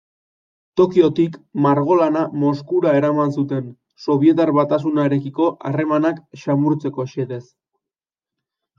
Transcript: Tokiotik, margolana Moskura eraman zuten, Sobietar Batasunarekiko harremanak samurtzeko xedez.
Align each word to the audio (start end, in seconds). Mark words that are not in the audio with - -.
Tokiotik, 0.79 1.35
margolana 1.65 2.23
Moskura 2.45 2.95
eraman 3.01 3.35
zuten, 3.41 3.69
Sobietar 4.07 4.55
Batasunarekiko 4.59 5.53
harremanak 5.73 6.27
samurtzeko 6.49 7.11
xedez. 7.17 7.45